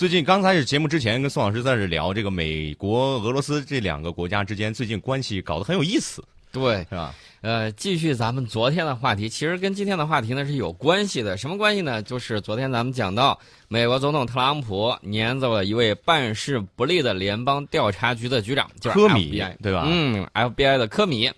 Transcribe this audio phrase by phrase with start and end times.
[0.00, 7.14] 最近刚才是节目之前，跟宋老师在这聊这个美国、俄罗斯这两个国家之间最近关系搞得很有意思，对，是吧？
[7.42, 11.36] 呃，继续咱们昨天的话题，其实跟今天的话题呢是有关系的。
[11.36, 12.02] 什么关系呢？
[12.02, 19.84] 就是昨天咱们讲到，美国总统特朗普撵走了一位办事不力的联邦调查局的局长，就是科米对吧？
[19.86, 21.30] 嗯，FBI 的科米。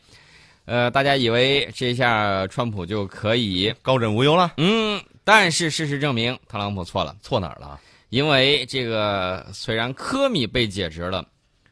[0.67, 4.53] 呃，大家以为这下川普就可以高枕无忧了？
[4.57, 7.17] 嗯，但是事实证明，特朗普错了。
[7.21, 7.81] 错哪儿了？
[8.13, 11.27] 因为这个虽然科米被解职了。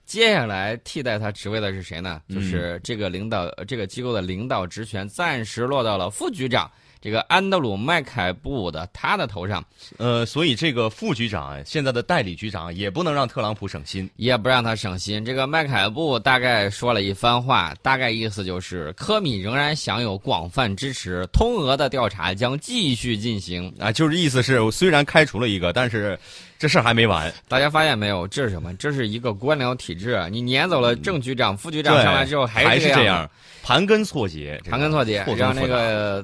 [0.07, 2.21] 接下来替代他职位的是谁呢？
[2.31, 6.69] 就是这个领导，这个机构的领导职权暂时落到了副局长
[7.01, 9.65] 这个安德鲁麦凯布的他的头上。
[9.99, 15.25] 呃，所以这个副局长现在的代理局长也不能让特朗普省心，也不让他省心。
[15.25, 26.19] 这个麦凯布大概说了一番话，大概意思就是科米仍然享有广泛支持，通俄的调查将继续进行啊，就是意思是虽然开除了一个，但是。
[26.61, 28.29] 这事儿还没完，大家发现没有？
[28.29, 28.77] 这是什么？
[28.77, 30.23] 这是一个官僚体制。
[30.31, 33.27] 你撵走了正局长、副局长上来之后，还是这样，
[33.63, 36.23] 盘根错节，盘根错节，让那个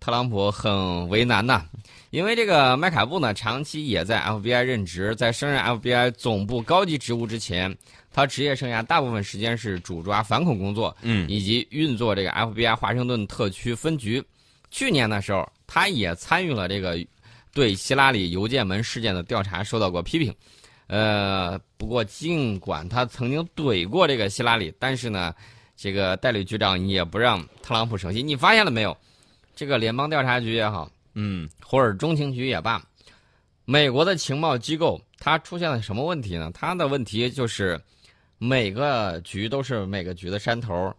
[0.00, 1.64] 特朗普很为难呐。
[2.10, 7.76] 因为这个麦卡布呢，长期也在 FBI 任职，在升任 FBI 总部高级职务之前，
[8.12, 14.22] 他职业生涯大部分时间是主抓反恐工作，嗯，以及运作这个 FBI 华盛顿特区分局。
[14.70, 16.98] 去年的时候，他也参与了这个。
[17.54, 20.32] 对希拉里邮件门事件的调查受到过批评，
[20.86, 25.34] 呃，不过尽管他曾经怼过这个希拉里，但是呢，
[25.74, 28.24] 这个代理局长也不让特朗普省心。
[28.24, 28.96] 你发现了没有？
[29.58, 32.80] 这个联邦调查局也好，嗯，或者中情局也罢，
[33.64, 36.48] 美国的情报机构它出现了什么问题呢？
[36.54, 37.76] 它的问题就是
[38.38, 40.94] 每个局都是每个局的山头。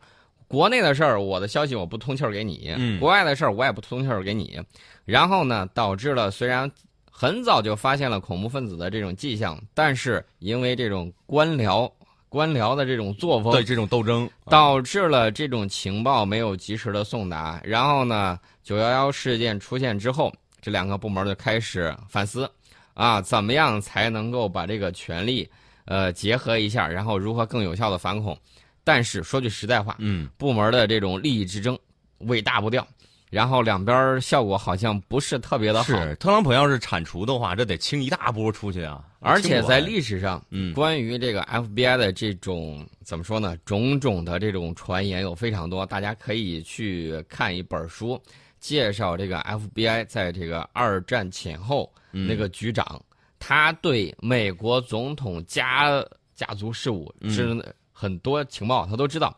[0.50, 4.62] 国内的事儿，我的消息我不通气儿给你；国外的事儿，我也不通气儿给你。
[5.06, 6.70] 然后呢，导致了虽然
[7.10, 11.90] 很早就发现了恐怖分子的这种迹象，但是因为这种官僚
[12.30, 17.60] 官僚的这种作风，对这种斗争，导致了这种情报没有及时的送达。
[17.64, 20.32] 然后呢，九幺幺事件出现之后，
[20.62, 22.50] 这两个部门就开始反思，
[22.94, 25.50] 啊，怎么样才能够把这个权力
[25.86, 28.38] 呃结合一下，然后如何更有效的反恐。
[28.84, 31.78] 但是说句实在话，嗯，部门的这种利益之争，
[32.20, 32.88] 尾大不掉，
[33.30, 35.94] 然后两边效果好像不是特别的好。
[35.94, 39.04] 是特朗普要是铲除的话，这得清一大波出去啊！
[39.20, 43.56] 而且在历史上，嗯，关于这个 FBI 的这种怎么说呢？
[43.66, 48.22] 种种的这种传言有非常多，大家可以去看一本书，
[48.60, 53.02] 介绍这个 FBI 在这个二战前后那个局长，
[53.38, 56.04] 他对美国总统家
[56.36, 57.64] 家族事务是。
[58.02, 59.38] 很多情报他都知道，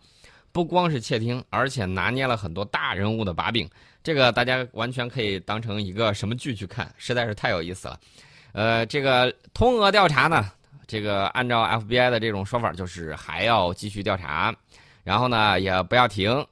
[0.52, 3.70] 不光是窃听，而且拿捏了很多大人物的把柄。
[4.04, 8.00] 这个大家完全可以当成一个什么剧去看，实在是太有意思了。
[8.54, 10.52] 呃，这个通俄调查呢，
[10.88, 14.54] 这个按照 FBI 的这种说法，就是还要继续调查，
[15.04, 16.46] 然后呢也不要停。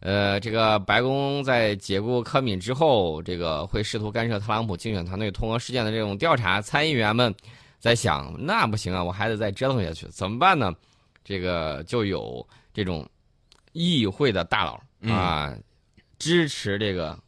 [0.00, 6.60] 呃，这个白宫在解雇科敏之后，这个会试图干涉特朗普竞选团队通俄事件的这种调查。
[6.60, 7.32] 参议员们
[7.78, 10.74] 在想，那不行啊，我还得再折腾下去，怎么办呢？
[11.24, 13.08] 这个就有这种
[13.72, 15.54] 议会的大佬啊，
[16.18, 17.18] 支持这个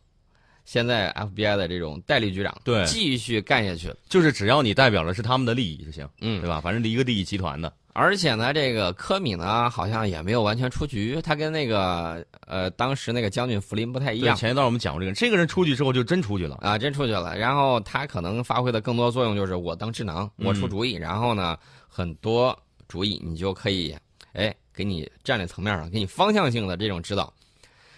[0.65, 6.61] 现在 FBI 的这种代理局长对继续干下去，就是只要你代表的是他们的利益就行，嗯，对吧？
[6.61, 7.73] 反正是一个利益集团的。
[7.93, 14.37] 而且呢，这个科米呢，好像也没有完全出局，他跟那个呃当时那个将军福林不太一样。
[14.37, 17.37] 前一段我们讲过这个，这个人出去之后就真出去了啊，真出去了。
[17.37, 21.57] 然后他可能发挥的更多作用就是我当智囊，我出主意，然后呢
[21.89, 22.59] 很多。
[22.87, 23.97] 主意，你就可以，
[24.35, 27.33] 哎，给你战略层面上给你方向性的这种指导。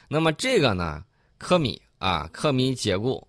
[0.09, 1.03] 那么这个呢，
[1.39, 3.27] 科米啊，科米解雇，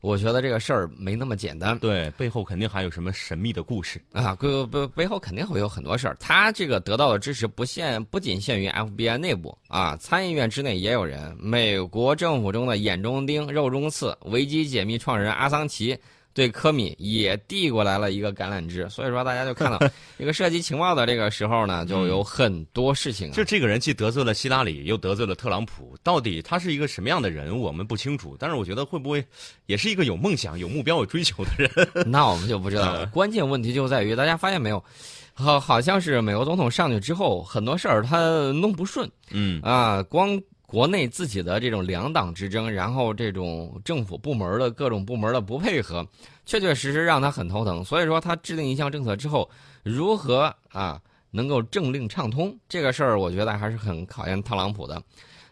[0.00, 1.78] 我觉得这个事儿没那么简单。
[1.78, 6.16] 对，背后肯定还有什么神秘的故事啊，背背背后肯定会有很多事儿。
[6.18, 11.36] 他这个得到的支持不限，不仅限于 FBI 内部啊，参议院之内也有人。
[11.38, 15.96] 美国政府中的眼中钉、肉中刺，维基解密创始人阿桑奇。
[16.36, 19.80] 对科米也递过来了一个橄榄枝，所以说大家就看到
[20.18, 23.32] 这个涉及情报的这个时候呢，就有很多事情。
[23.32, 28.36] 就这个人既得罪了希拉里，又得罪了特朗普，到底他是一个什么样的人，我们不清楚。
[28.38, 29.24] 但是我觉得会不会
[29.64, 31.70] 也是一个有梦想、有目标、有追求的人？
[32.06, 33.06] 那我们就不知道了。
[33.16, 34.84] 关键问题就在于大家发现没有，
[35.32, 38.18] 好好像是美国总统上去之后，很多事儿他
[38.52, 39.10] 弄不顺。
[39.30, 40.38] 嗯啊，光。
[40.66, 46.06] 国内自己的这种两党之争，然后这种政府部门的各种部门的不配合，
[46.44, 47.84] 确确实实让他很头疼。
[47.84, 49.48] 所以说，他制定一项政策之后，
[49.84, 55.00] 如何啊能够政令畅通，这个事儿我觉得还是很考验特朗普的。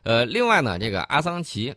[0.02, 1.74] 呃，另外呢，这个阿桑奇，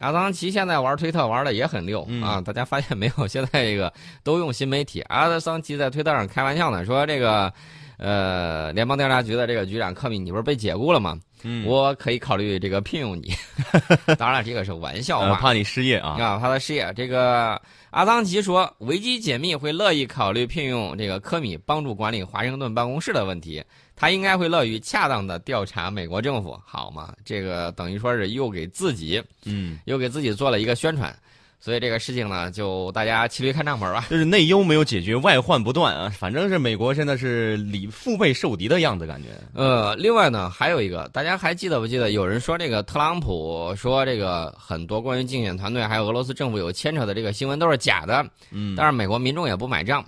[0.00, 3.26] 阿桑奇现在玩推特玩的也很溜、嗯啊，大家发现没有？
[3.26, 3.92] 现在这个
[4.22, 5.00] 都用新媒体。
[5.02, 7.52] 阿桑奇在推特上开玩笑呢，说这个，
[8.00, 11.20] 呃，联邦调查局的这个局长科米，你不是被解雇了吗？
[11.42, 13.30] 嗯，我可以考虑这个聘用你。
[14.18, 15.26] 当然，这个是玩笑话。
[15.26, 16.16] 呃怕你失业啊。
[16.18, 16.90] 啊，他的事业。
[16.96, 17.60] 这个
[17.90, 23.62] 阿桑奇说，维基解密会乐意考虑聘用这个科米帮助管理华盛顿办公室的问题，
[23.94, 27.14] 他应该会乐于恰当的调查美国政府，好吗？
[27.22, 31.14] 这个等于说是又给自己嗯，又给自己做了一个宣传，
[31.60, 34.06] 所以这个事情呢，就大家骑驴看账本吧。
[34.08, 36.08] 就是内忧没有解决，外患不断啊。
[36.08, 39.28] 反正是美国现在是里腹背受敌的样子，感觉。
[39.54, 42.12] 呃，另外呢，还有一个，大家还记得不记得？
[42.12, 50.02] 有人说这个特朗普说这个很多关于竞选团队还有俄罗斯政府有牵扯的这个新闻都是假的，嗯，但是美国民众也不买账。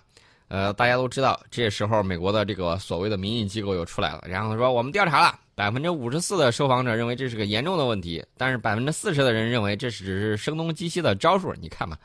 [0.52, 11.54] 呃，大家都知道，这时候美国的这个所谓的民意机构又出来了，然后说我们调查了，百分之五十四的受访者认为这是个严重的问题，但是百分之四十的人认为这只是声东击西的招数。
[11.58, 11.96] 你看吧，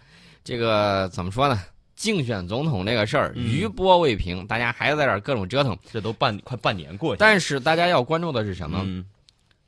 [0.46, 1.60] 这个怎么说呢？
[1.98, 5.78] 竞选总统这个事儿嗯余波未平，大家还在这儿各种折腾。
[5.92, 7.28] 这都半快半年过去了。
[7.28, 8.80] 但是大家要关注的是什么？
[8.86, 9.04] 嗯，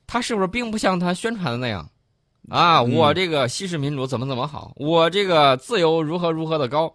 [0.07, 1.89] 他是不是并不像他宣传的那样？
[2.47, 6.93] 啊，嗯我这个西式民主怎么怎么好，我这个自由如何如何的高，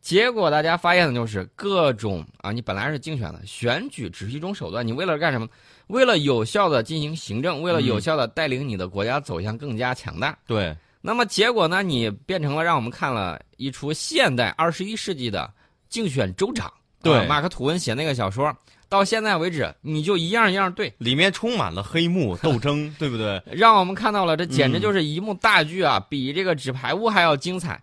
[0.00, 5.46] 结果大家发现的就是各种啊，你本来是竞选的，选举只是一种手段，你为了干什么？
[5.88, 10.36] 为了有效的进行行政，为了有效的带领你的国家走向更加强大。
[10.46, 11.82] 对，那么结果呢？
[11.82, 15.52] 你变成了让我们看了一出现代二十一世纪的
[15.88, 16.72] 竞选州长。
[17.02, 18.54] 对啊马克吐温写那个小说，
[18.88, 23.42] 到现在为止，你就一样一样对，里面充满了黑幕斗争， 对不对？
[23.50, 27.82] 让我们看到了这简直嗯就是一幕大剧啊，比这个纸牌屋还要精彩。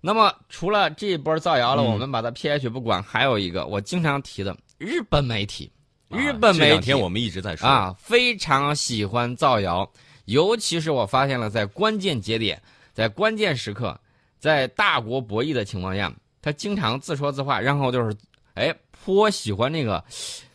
[0.00, 1.86] 那么除了这一波造谣了，嗯。
[1.86, 5.70] 我们把它撇下去不管，还有一个我经常提的日本媒体，
[6.08, 9.90] 日本媒体这两天我们一直在说，啊非常喜欢造谣，
[10.26, 12.60] 尤其是我发现了在关键节点，
[12.92, 13.98] 在关键时刻，
[14.38, 18.16] 在大国博弈的情况下，他经常自说自话，然后就是
[18.54, 20.02] 哎颇喜欢那个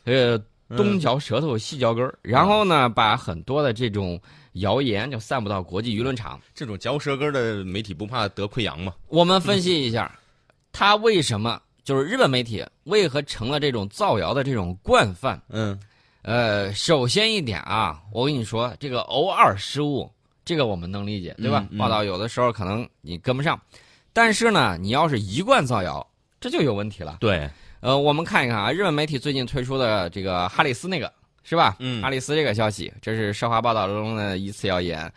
[0.06, 4.20] 呃东嚼舌头西嚼根儿，然后呢把很多的这种
[4.54, 6.40] 谣言就散布到国际舆论场。
[6.54, 8.94] 这种嚼舌根儿的媒体不怕得溃疡吗？
[9.08, 10.18] 我们分析一下，
[10.72, 15.42] 他为什么就是日本媒体为何成了这种造谣的这种惯犯？
[15.50, 15.80] 嗯，
[16.22, 20.10] 呃，首先一点啊，我跟你说，这个偶尔失误，
[20.46, 21.60] 这个我们能理解，对吧？
[21.70, 23.60] 嗯嗯报道有的时候可能你跟不上，
[24.14, 26.06] 但是呢，你要是一贯造谣，
[26.40, 27.18] 这就有问题了。
[27.20, 27.50] 对，
[27.84, 31.12] 呃，我们看一看啊，日本媒体最近推出的这个哈里斯那个
[31.44, 31.76] 是吧？
[31.80, 35.12] 嗯哈里斯这个消息，这是社华报道中的一次谣言。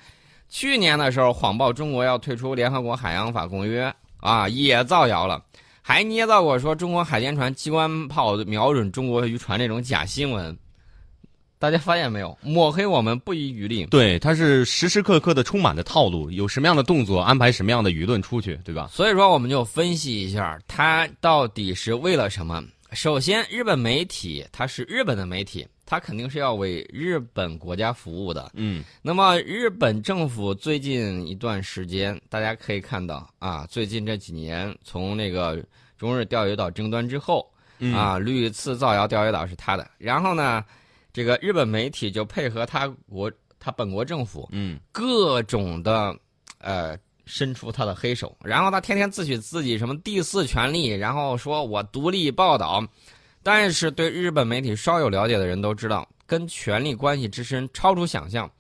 [0.49, 5.41] 去年的时候，谎报中国要退出联合国海洋法公约啊，也造谣了，
[5.81, 10.59] 还捏造过说中国海监船机关炮瞄准中国渔船这种假新闻。
[11.67, 12.39] 大家发现没有？
[12.43, 13.85] 抹黑我们不遗余力。
[13.87, 18.89] 对，他是时时刻刻的充满着套路，有什么样的动作，安排什么样的舆论出去，对吧？
[18.93, 22.63] 所以说，我们就分析一下，他到底是为了什么。
[22.93, 28.53] 首先，日本媒体它是日本的媒体，它肯定是要为日本国家服务的。
[28.55, 35.61] 嗯，那么，日本政府最近一段时间，大家可以看到啊，最近这几年，从那个
[35.99, 37.45] 中日钓鱼岛争端之后，
[37.81, 39.91] 嗯，啊，屡次造谣钓鱼岛是他的。
[39.99, 40.65] 然后呢，
[41.17, 46.15] 这个日本媒体就配合他国他本国政府嗯，各种的
[46.59, 52.87] 呃伸出他的黑手，然后他天天自诩自己什么第四权利，然后说我独立报道，
[53.43, 58.51] 但是对日本媒体稍有了解的人都知道，跟权力关系之深超出想象。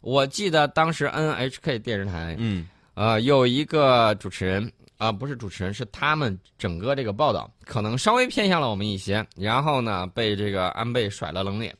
[0.00, 11.76] 我记得当时 NHK 电视台，嗯，呃，有一个主持人啊、不是主持人，是他们整个这个报道可能稍微偏向了我们一些，然后呢被这个安倍甩了冷脸，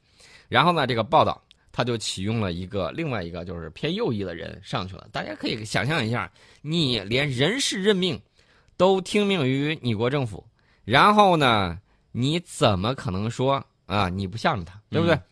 [0.48, 1.40] 然后呢这个报道
[1.72, 5.06] 他就启用了一个另外一个就是偏右翼的人上去了。
[5.12, 6.30] 大家可以想象一下，
[6.62, 8.20] 你连人事任命
[8.76, 10.44] 都听命于你国政府，
[10.84, 11.78] 然后呢
[12.12, 15.14] 你怎么可能说啊你不向着他，对不对？
[15.14, 15.22] 嗯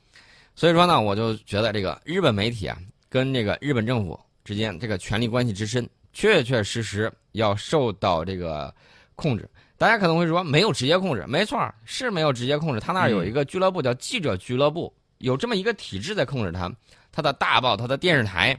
[0.57, 2.79] 所以说呢，我就觉得这个日本媒体啊，
[3.09, 8.73] 跟这个日本政府之间这个权力关系之深，确确实实要受到这个
[9.17, 9.51] 控制。
[9.77, 12.79] 大家可能会说没有直接控制，没错儿，是没有直接控制。
[12.79, 16.71] 他那儿有一个俱乐部叫记者俱乐部，有这么一个体制在控制他，
[17.13, 18.59] 他的大报、他的电视台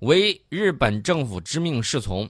[0.00, 2.28] 为日本政府知命是从。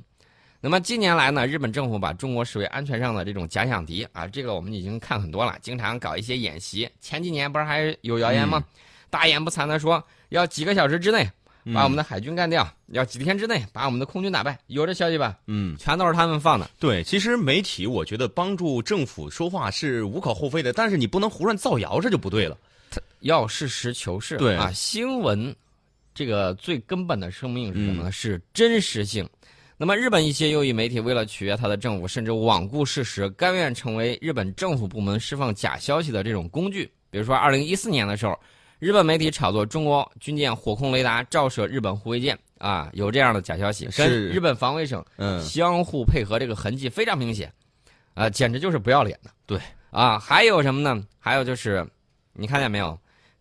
[0.61, 6.87] 那么近年来呢，日本政府把中国视为安全上的这种假想敌啊，这个我们已经看很多了，经常搞一些演习。
[7.00, 8.62] 前几年不是还有谣言吗？
[9.09, 11.27] 大言不惭的说要几个小时之内
[11.73, 15.39] 把我们的海军干掉，要几天之内把我们的空军打败，有这消息吧？
[15.47, 16.69] 嗯，全都是他们放的。
[16.79, 22.57] 对，其实媒体我觉得帮助政府说话是无可厚非的，但是你不能胡乱造谣，这就不对了。
[23.21, 24.37] 要实事求是。
[24.37, 25.55] 对啊，新闻
[26.15, 28.12] 这个最根本的生命是什么呢？
[28.12, 29.29] 是真实性。
[29.77, 36.85] 那么，日本一些右翼媒体为了取悦他的政府，甚至罔顾事实，甘愿成为日本政府部门释放假消息的这种工具。
[37.11, 38.39] 比如说，二零一四年的时候，
[38.79, 47.50] 日本媒体炒作中国军舰火控雷达照射日本护卫舰啊，有这样的假消息，跟日本防卫省嗯相互配合，这个痕迹非常明显，
[48.12, 49.31] 啊，简直就是不要脸的。
[49.47, 49.59] 对
[49.91, 51.03] 啊，还有什么呢？
[51.19, 51.87] 还有就是，
[52.35, 52.99] 你看见没有？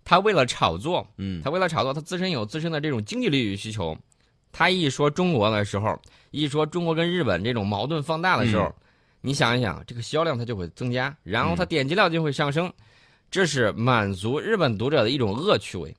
[0.10, 1.40] 他为了炒作，嗯。
[1.44, 3.96] 他为了炒作，他自身有自身的这种经济利益需求。
[4.52, 6.02] 他一说中国的时候，
[6.32, 8.74] 一说中国跟日本这种矛盾放大的时候，嗯。
[9.22, 12.74] 你想一想，这个销量它就会增加，然后它点击量就会上升，
[13.30, 15.96] 这是满足日本读者的一种恶趣味，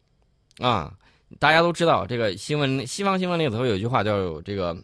[0.59, 0.93] 啊，
[1.39, 4.77] 大家都知道这个新闻，西方新闻里头有一句话叫这个，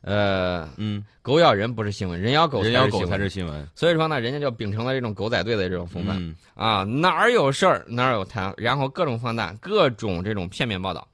[0.00, 3.68] 呃，嗯，狗咬人不是新闻，人咬狗人咬狗才是新闻。
[3.74, 6.16] 所以说呢，人家就秉承了这种狗仔队的这种风范。
[6.18, 11.06] 嗯啊，哪儿有事儿哪儿有谈，然后各种放大，各种这种片面报道，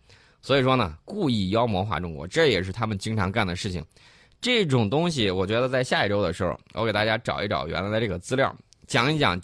[0.43, 3.85] 所以说呢，故意妖魔化中国，这也是他们经常干的事情。
[4.41, 8.55] 这种东西，我觉得在下一周的时候，我给大家找一找原来的这个资料，
[8.87, 9.41] 讲一讲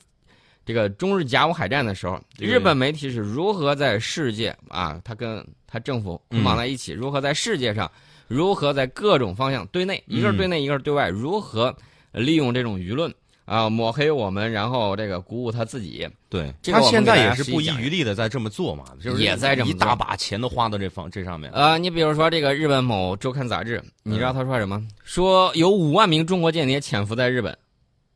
[0.66, 7.90] 这个中日甲午海战的时候，日本媒体是如何在世界啊，他跟他政府捆绑在一起，如何在世界上，
[8.30, 11.76] 如何在各种方向对内，一个是对内，一个是对外，如何
[12.12, 13.12] 利用这种舆论。
[13.46, 21.50] 啊，抹黑我们，然后这个鼓舞他自己，对，这个他现在也是不遗余力的在这么做嘛，就是也在这么一大把钱都花到这方这上面。
[21.50, 24.80] 呃，你比如说这个日本某周刊杂志，你知道他说什么？
[25.02, 27.58] 说有五万名中国间谍潜伏在日本，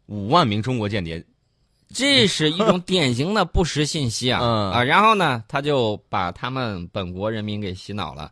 [0.06, 1.20] 五万名中国间谍，
[1.92, 4.38] 这是一种典型的不实信息啊！
[4.40, 8.30] 嗯啊，然后呢，他就把他们本国人民给洗脑了，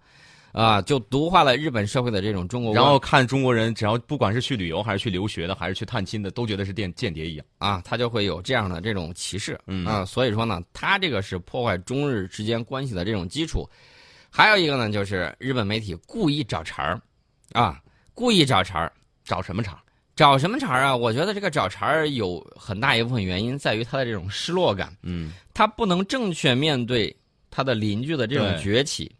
[0.53, 7.47] 啊，就毒化了日本社会的这种中国观，然后看中国人，只要不管是去旅游还是去留学的，还是去探亲的，都觉得是间间谍一样。
[7.59, 13.69] 啊，他就会有这样的这种歧视，嗯啊，所以说呢，他这个是破坏中日之间关系的这种基础。
[14.31, 17.01] 还有一个呢，就是日本媒体故意找茬儿，
[17.53, 17.81] 啊，
[18.15, 18.93] 故意找茬儿，
[19.25, 19.79] 找什么茬？
[20.15, 20.95] 找什么茬儿啊？
[20.95, 27.15] 我觉得这个找茬儿有很大一部分原因在于他的这种失落感，嗯他不能正确面对
[27.51, 29.11] 他的邻居的这种崛起，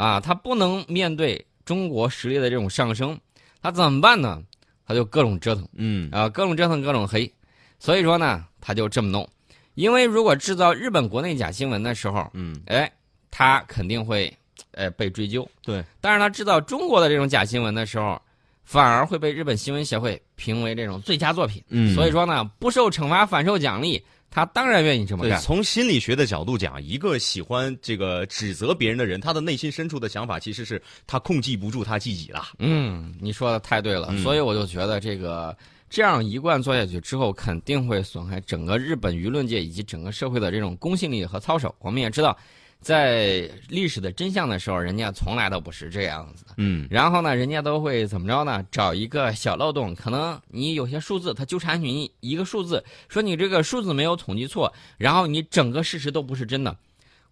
[0.00, 3.18] 啊，他不能面对中国实力的这种上升，
[3.60, 4.42] 他怎么办呢？
[4.86, 5.68] 他就各种折腾。
[5.74, 7.30] 嗯啊，各种折腾，各种黑，
[7.78, 9.28] 所以说呢，他就这么弄。
[9.74, 12.90] 因为如果制造日本国内假新闻的时候，嗯，哎，
[13.30, 14.34] 他肯定会，
[14.70, 15.46] 呃，被追究。
[15.62, 18.20] 对，但是他制造中国的这种假新闻的时候，
[18.64, 21.62] 反而会被日本新闻协会评为这种最佳作品。
[21.68, 25.40] 嗯所以说呢，不受惩罚反受奖励，他当然愿意这么对，干。
[25.40, 32.50] 从心理学的角度讲，一个喜欢这个指责别人的人，他的内心深处的想法其实是他控制不住他自己了。
[32.58, 35.56] 嗯，你说的太对了，嗯所以我就觉得这个
[35.88, 41.74] 这样一贯做下去之后，肯定会损害整个日本舆论界以及整个社会的这种公信力和操守。
[41.80, 42.36] 我们也知道，
[42.80, 46.54] 在历史的真相的时候，人家从来都不是这样子的。
[46.56, 48.64] 嗯然后呢，人家都会怎么着呢？
[48.70, 56.74] 找一个小漏洞，可能你有些数字，他纠缠你一个数字，说你这个数字没有统计错，然后你整个事实都不是真的。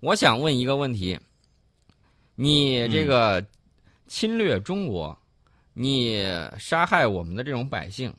[0.00, 1.18] 我想问一个问题：
[2.34, 3.42] 你这个
[4.06, 5.18] 侵略中国，
[5.72, 6.22] 你
[6.58, 8.12] 杀害我们的这种百姓，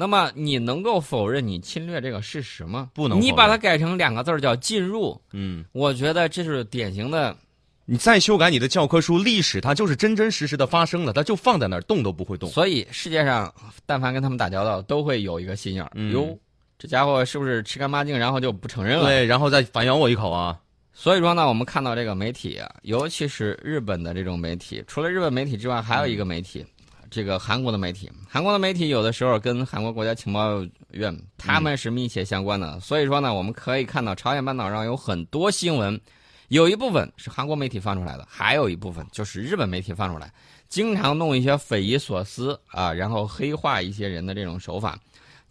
[0.00, 2.88] 那么你能够否认你侵略这个事实吗？
[2.94, 7.36] 不能你把它改成两个字儿叫进入，嗯，我觉得这是典型的。
[7.84, 12.48] 你再修改你的教科书，历史它就是真真实实的发生了，它就放在那儿，动都不会动。
[12.48, 13.52] 所以世界上，
[13.84, 15.90] 但凡跟他们打交道，都会有一个心眼儿。
[15.94, 16.38] 嗯哟，
[16.78, 19.04] 这家伙是不是吃干抹净，然后就不承认了？
[19.04, 20.58] 对，然后再反咬我一口啊。
[20.94, 26.64] 所以说呢，我们看到这个媒体啊，尤其是日本的这种媒体，除了日本媒体之外，还有一个媒体，
[27.10, 28.10] 这个韩国的媒体。
[28.28, 32.78] 韩国的媒体有的时候跟韩国国家情报院他们是密切相关的。
[32.80, 36.00] 所以说呢，我们可以看到朝鲜半岛上有很多新闻，
[36.48, 40.32] 有一部分是韩国媒体放出来的，还有一部分就是日本媒体放出来，
[40.68, 44.98] 经常弄一些匪夷所思啊，然后黑化一些人的这种手法。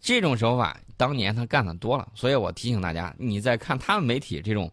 [0.01, 4.71] 这种手法当年他干的多了，所以我提醒大家，你在看他们媒体这种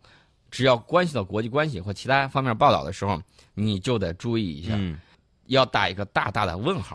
[0.53, 3.21] 只要关系到国际关系或其他方面报道的时候，
[3.55, 4.97] 你就得注意一下，嗯。
[5.47, 6.95] 要打一个大大的问号。